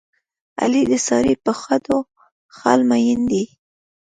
[0.61, 1.97] علي د سارې په خدو
[2.57, 3.45] خال مین دی.